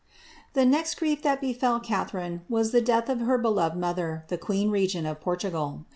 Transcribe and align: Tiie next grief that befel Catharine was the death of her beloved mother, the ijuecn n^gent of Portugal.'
Tiie 0.55 0.67
next 0.67 0.95
grief 0.95 1.21
that 1.21 1.39
befel 1.41 1.79
Catharine 1.79 2.41
was 2.49 2.71
the 2.71 2.81
death 2.81 3.07
of 3.07 3.19
her 3.19 3.37
beloved 3.37 3.77
mother, 3.77 4.25
the 4.29 4.37
ijuecn 4.39 4.69
n^gent 4.71 5.07
of 5.11 5.21
Portugal.' 5.21 5.85